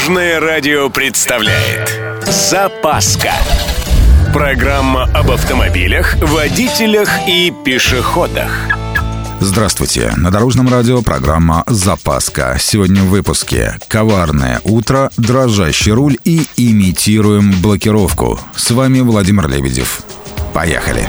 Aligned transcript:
Дорожное 0.00 0.40
радио 0.40 0.88
представляет 0.88 2.00
Запаска 2.24 3.32
Программа 4.32 5.04
об 5.14 5.30
автомобилях, 5.30 6.16
водителях 6.22 7.10
и 7.28 7.52
пешеходах 7.66 8.50
Здравствуйте! 9.40 10.10
На 10.16 10.30
Дорожном 10.30 10.70
радио 10.70 11.02
программа 11.02 11.64
«Запаска». 11.66 12.56
Сегодня 12.58 13.02
в 13.02 13.08
выпуске 13.08 13.78
«Коварное 13.88 14.62
утро», 14.64 15.10
«Дрожащий 15.18 15.92
руль» 15.92 16.16
и 16.24 16.46
«Имитируем 16.56 17.60
блокировку». 17.60 18.40
С 18.56 18.70
вами 18.70 19.00
Владимир 19.00 19.48
Лебедев. 19.48 20.00
Поехали! 20.54 21.06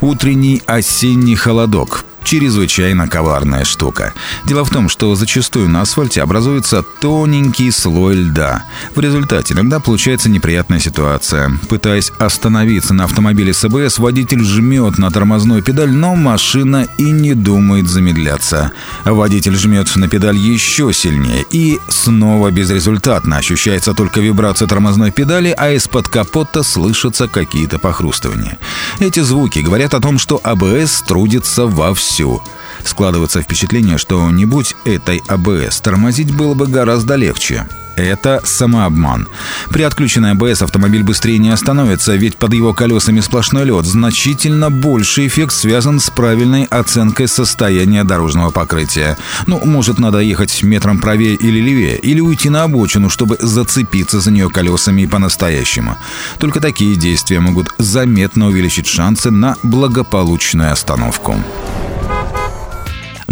Утренний 0.00 0.62
осенний 0.66 1.36
холодок 1.36 2.06
чрезвычайно 2.32 3.08
коварная 3.08 3.66
штука. 3.66 4.14
Дело 4.46 4.64
в 4.64 4.70
том, 4.70 4.88
что 4.88 5.14
зачастую 5.14 5.68
на 5.68 5.82
асфальте 5.82 6.22
образуется 6.22 6.82
тоненький 6.82 7.70
слой 7.70 8.14
льда. 8.14 8.64
В 8.94 9.00
результате 9.00 9.52
иногда 9.52 9.80
получается 9.80 10.30
неприятная 10.30 10.78
ситуация. 10.78 11.50
Пытаясь 11.68 12.10
остановиться 12.18 12.94
на 12.94 13.04
автомобиле 13.04 13.52
с 13.52 13.62
АБС, 13.64 13.98
водитель 13.98 14.42
жмет 14.42 14.96
на 14.96 15.10
тормозную 15.10 15.62
педаль, 15.62 15.90
но 15.90 16.14
машина 16.14 16.86
и 16.96 17.10
не 17.10 17.34
думает 17.34 17.86
замедляться. 17.86 18.72
Водитель 19.04 19.54
жмет 19.54 19.94
на 19.96 20.08
педаль 20.08 20.38
еще 20.38 20.90
сильнее 20.94 21.44
и 21.50 21.80
снова 21.90 22.50
безрезультатно. 22.50 23.36
Ощущается 23.36 23.92
только 23.92 24.20
вибрация 24.20 24.66
тормозной 24.66 25.10
педали, 25.10 25.54
а 25.54 25.72
из-под 25.72 26.08
капота 26.08 26.62
слышатся 26.62 27.28
какие-то 27.28 27.78
похрустывания. 27.78 28.56
Эти 29.00 29.20
звуки 29.20 29.58
говорят 29.58 29.92
о 29.92 30.00
том, 30.00 30.18
что 30.18 30.40
АБС 30.42 31.02
трудится 31.02 31.66
вовсю 31.66 32.21
всю. 32.22 32.42
Складывается 32.84 33.42
впечатление, 33.42 33.98
что 33.98 34.30
не 34.30 34.44
будь 34.44 34.74
этой 34.84 35.22
АБС, 35.28 35.80
тормозить 35.80 36.34
было 36.34 36.54
бы 36.54 36.66
гораздо 36.66 37.16
легче. 37.16 37.66
Это 37.94 38.40
самообман. 38.42 39.28
При 39.68 39.82
отключенной 39.82 40.30
АБС 40.30 40.62
автомобиль 40.62 41.02
быстрее 41.02 41.36
не 41.36 41.50
остановится, 41.50 42.14
ведь 42.16 42.38
под 42.38 42.54
его 42.54 42.72
колесами 42.72 43.20
сплошной 43.20 43.66
лед. 43.66 43.84
Значительно 43.84 44.70
больший 44.70 45.26
эффект 45.26 45.52
связан 45.52 46.00
с 46.00 46.08
правильной 46.08 46.64
оценкой 46.64 47.28
состояния 47.28 48.02
дорожного 48.02 48.50
покрытия. 48.50 49.18
Ну, 49.46 49.60
может, 49.64 49.98
надо 49.98 50.20
ехать 50.20 50.62
метром 50.62 51.00
правее 51.00 51.34
или 51.34 51.60
левее, 51.60 51.98
или 51.98 52.20
уйти 52.20 52.48
на 52.48 52.62
обочину, 52.62 53.10
чтобы 53.10 53.36
зацепиться 53.38 54.20
за 54.20 54.30
нее 54.30 54.48
колесами 54.48 55.04
по-настоящему. 55.04 55.98
Только 56.38 56.60
такие 56.60 56.96
действия 56.96 57.40
могут 57.40 57.74
заметно 57.76 58.46
увеличить 58.46 58.86
шансы 58.86 59.30
на 59.30 59.56
благополучную 59.62 60.72
остановку. 60.72 61.36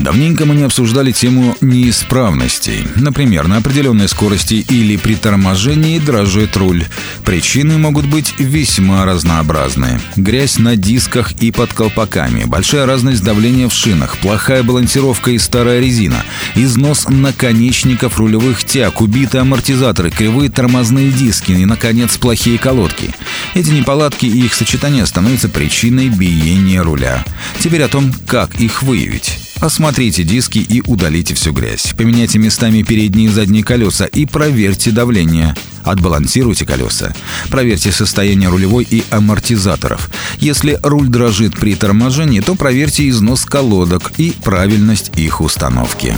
Давненько 0.01 0.47
мы 0.47 0.55
не 0.55 0.62
обсуждали 0.62 1.12
тему 1.12 1.59
неисправностей. 1.61 2.87
Например, 2.97 3.47
на 3.47 3.59
определенной 3.59 4.09
скорости 4.09 4.55
или 4.55 4.97
при 4.97 5.15
торможении 5.15 5.98
дрожит 5.98 6.57
руль. 6.57 6.87
Причины 7.23 7.77
могут 7.77 8.07
быть 8.07 8.33
весьма 8.39 9.05
разнообразные. 9.05 10.01
Грязь 10.17 10.59
на 10.59 10.75
дисках 10.75 11.33
и 11.42 11.51
под 11.53 11.75
колпаками, 11.75 12.45
большая 12.45 12.87
разность 12.87 13.23
давления 13.23 13.69
в 13.69 13.75
шинах, 13.75 14.17
плохая 14.17 14.62
балансировка 14.62 15.33
и 15.33 15.39
старая 15.39 15.81
резина, 15.81 16.25
износ 16.55 17.07
наконечников 17.07 18.19
рулевых 18.19 18.64
тяг, 18.64 19.03
убитые 19.03 19.42
амортизаторы, 19.42 20.11
кривые 20.11 20.51
тормозные 20.51 21.11
диски 21.11 21.53
и, 21.53 21.67
наконец, 21.67 22.17
плохие 22.17 22.57
колодки. 22.57 23.14
Эти 23.53 23.69
неполадки 23.69 24.25
и 24.25 24.47
их 24.47 24.55
сочетание 24.55 25.05
становятся 25.05 25.51
причиной 25.51 26.09
биения 26.09 26.83
руля. 26.83 27.23
Теперь 27.59 27.83
о 27.83 27.89
том, 27.89 28.14
как 28.27 28.59
их 28.59 28.83
выявить. 28.83 29.50
Осмотрите 29.61 30.25
диски 30.25 30.58
и 30.58 30.83
удалите 30.86 31.34
всю 31.34 31.53
грязь. 31.53 31.92
Поменяйте 31.97 32.39
местами 32.39 32.83
передние 32.83 33.27
и 33.27 33.30
задние 33.30 33.62
колеса 33.62 34.06
и 34.06 34.25
проверьте 34.25 34.91
давление. 34.91 35.55
Отбалансируйте 35.84 36.64
колеса. 36.64 37.14
Проверьте 37.50 37.92
состояние 37.92 38.48
рулевой 38.48 38.86
и 38.90 39.05
амортизаторов. 39.11 40.11
Если 40.39 40.79
руль 40.83 41.08
дрожит 41.08 41.58
при 41.58 41.74
торможении, 41.74 42.40
то 42.40 42.55
проверьте 42.55 43.07
износ 43.08 43.45
колодок 43.45 44.12
и 44.17 44.33
правильность 44.42 45.12
их 45.17 45.42
установки. 45.42 46.17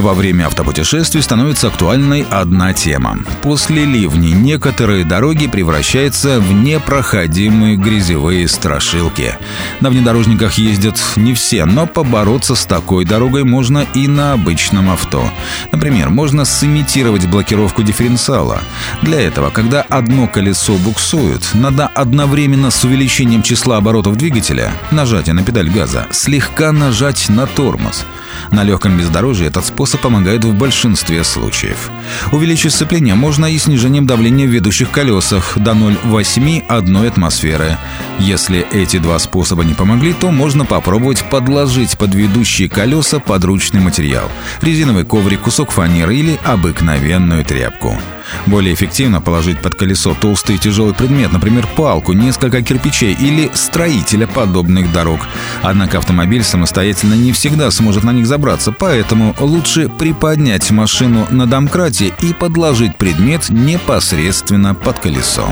Во 0.00 0.14
время 0.14 0.46
автопутешествий 0.46 1.20
становится 1.20 1.68
актуальной 1.68 2.26
одна 2.30 2.72
тема. 2.72 3.18
После 3.42 3.84
ливней 3.84 4.32
некоторые 4.32 5.04
дороги 5.04 5.46
превращаются 5.46 6.40
в 6.40 6.50
непроходимые 6.54 7.76
грязевые 7.76 8.48
страшилки. 8.48 9.36
На 9.80 9.90
внедорожниках 9.90 10.54
ездят 10.54 10.98
не 11.16 11.34
все, 11.34 11.66
но 11.66 11.86
побороться 11.86 12.54
с 12.54 12.64
такой 12.64 13.04
дорогой 13.04 13.44
можно 13.44 13.84
и 13.92 14.08
на 14.08 14.32
обычном 14.32 14.88
авто. 14.88 15.22
Например, 15.70 16.08
можно 16.08 16.46
сымитировать 16.46 17.26
блокировку 17.26 17.82
дифференциала. 17.82 18.62
Для 19.02 19.20
этого, 19.20 19.50
когда 19.50 19.82
одно 19.82 20.26
колесо 20.28 20.76
буксует, 20.78 21.50
надо 21.52 21.88
одновременно 21.88 22.70
с 22.70 22.82
увеличением 22.84 23.42
числа 23.42 23.76
оборотов 23.76 24.16
двигателя, 24.16 24.72
нажатие 24.90 25.34
на 25.34 25.42
педаль 25.42 25.68
газа, 25.68 26.06
слегка 26.10 26.72
нажать 26.72 27.28
на 27.28 27.46
тормоз. 27.46 28.06
На 28.50 28.64
легком 28.64 28.98
бездорожье 28.98 29.46
этот 29.46 29.66
способ 29.66 30.00
помогает 30.00 30.44
в 30.44 30.54
большинстве 30.54 31.24
случаев. 31.24 31.90
Увеличить 32.32 32.72
сцепление 32.72 33.14
можно 33.14 33.46
и 33.46 33.58
снижением 33.58 34.06
давления 34.06 34.46
в 34.46 34.50
ведущих 34.50 34.90
колесах 34.90 35.56
до 35.56 35.72
0,8 35.72 36.66
одной 36.68 37.08
атмосферы. 37.08 37.78
Если 38.18 38.66
эти 38.72 38.98
два 38.98 39.18
способа 39.18 39.64
не 39.64 39.74
помогли, 39.74 40.12
то 40.12 40.30
можно 40.30 40.64
попробовать 40.64 41.24
подложить 41.24 41.98
под 41.98 42.14
ведущие 42.14 42.68
колеса 42.68 43.18
подручный 43.18 43.80
материал– 43.80 44.30
резиновый 44.62 45.04
коврик, 45.04 45.40
кусок 45.40 45.70
фанеры 45.70 46.16
или 46.16 46.38
обыкновенную 46.44 47.44
тряпку. 47.44 47.98
Более 48.46 48.74
эффективно 48.74 49.20
положить 49.20 49.60
под 49.60 49.74
колесо 49.74 50.14
толстый 50.20 50.56
и 50.56 50.58
тяжелый 50.58 50.94
предмет, 50.94 51.32
например, 51.32 51.66
палку, 51.76 52.12
несколько 52.12 52.62
кирпичей 52.62 53.12
или 53.12 53.50
строителя 53.54 54.26
подобных 54.26 54.92
дорог. 54.92 55.20
Однако 55.62 55.98
автомобиль 55.98 56.42
самостоятельно 56.42 57.14
не 57.14 57.32
всегда 57.32 57.70
сможет 57.70 58.04
на 58.04 58.12
них 58.12 58.26
забраться, 58.26 58.72
поэтому 58.72 59.34
лучше 59.38 59.88
приподнять 59.88 60.70
машину 60.70 61.26
на 61.30 61.46
домкрате 61.46 62.12
и 62.20 62.32
подложить 62.32 62.96
предмет 62.96 63.48
непосредственно 63.50 64.74
под 64.74 64.98
колесо. 64.98 65.48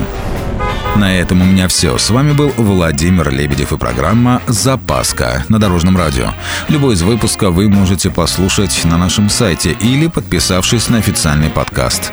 На 0.96 1.16
этом 1.16 1.42
у 1.42 1.44
меня 1.44 1.68
все. 1.68 1.96
С 1.96 2.10
вами 2.10 2.32
был 2.32 2.52
Владимир 2.56 3.30
Лебедев 3.30 3.72
и 3.72 3.76
программа 3.76 4.42
«Запаска» 4.48 5.44
на 5.48 5.60
Дорожном 5.60 5.96
радио. 5.96 6.32
Любой 6.68 6.94
из 6.94 7.02
выпусков 7.02 7.54
вы 7.54 7.68
можете 7.68 8.10
послушать 8.10 8.84
на 8.84 8.98
нашем 8.98 9.30
сайте 9.30 9.76
или 9.80 10.08
подписавшись 10.08 10.88
на 10.88 10.98
официальный 10.98 11.50
подкаст. 11.50 12.12